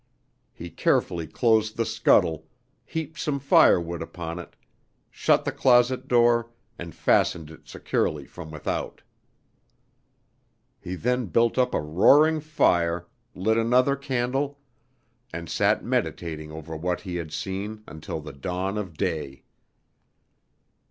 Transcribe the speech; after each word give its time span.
He 0.51 0.71
carefully 0.71 1.27
closed 1.27 1.77
the 1.77 1.85
scuttle, 1.85 2.47
heaped 2.85 3.19
some 3.19 3.37
firewood 3.39 4.01
upon 4.01 4.39
it, 4.39 4.55
shut 5.11 5.45
the 5.45 5.51
closet 5.51 6.07
door 6.07 6.49
and 6.79 6.95
fastened 6.95 7.51
it 7.51 7.67
securely 7.67 8.25
from 8.25 8.49
without. 8.49 9.03
He 10.79 10.95
then 10.95 11.27
built 11.27 11.59
up 11.59 11.75
a 11.75 11.81
roaring 11.81 12.39
fire, 12.39 13.05
lit 13.35 13.57
another 13.59 13.95
candle, 13.95 14.57
and 15.31 15.47
sat 15.47 15.83
meditating 15.85 16.49
over 16.51 16.75
what 16.75 17.01
he 17.01 17.17
had 17.17 17.31
seen 17.31 17.83
until 17.87 18.21
the 18.21 18.33
dawn 18.33 18.79
of 18.79 18.97
day. 18.97 19.43